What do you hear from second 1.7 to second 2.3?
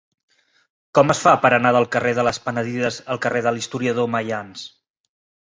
del carrer de